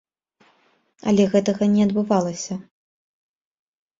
[1.09, 2.53] Але гэтага не адбывалася.